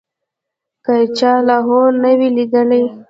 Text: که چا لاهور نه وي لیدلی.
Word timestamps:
که 0.85 0.95
چا 1.17 1.31
لاهور 1.47 1.91
نه 2.03 2.11
وي 2.17 2.29
لیدلی. 2.35 2.83